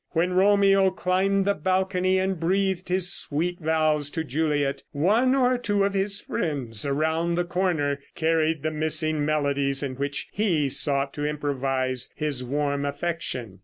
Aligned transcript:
When 0.13 0.33
Romeo 0.33 0.89
climbed 0.89 1.45
the 1.45 1.53
balcony 1.53 2.17
and 2.17 2.39
breathed 2.39 2.89
his 2.89 3.13
sweet 3.13 3.59
vows 3.59 4.09
to 4.09 4.23
Juliet, 4.23 4.81
one 4.93 5.35
or 5.35 5.59
two 5.59 5.83
of 5.83 5.93
his 5.93 6.19
friends 6.21 6.87
around 6.87 7.35
the 7.35 7.45
corner 7.45 7.99
carried 8.15 8.63
the 8.63 8.71
missing 8.71 9.23
melodies 9.23 9.83
in 9.83 9.93
which 9.97 10.27
he 10.31 10.69
sought 10.69 11.13
to 11.13 11.25
improvise 11.29 12.11
his 12.15 12.43
warm 12.43 12.83
affection. 12.83 13.59